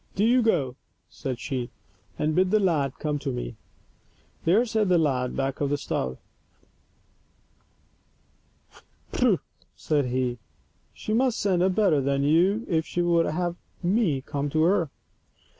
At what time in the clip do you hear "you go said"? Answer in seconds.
0.25-1.37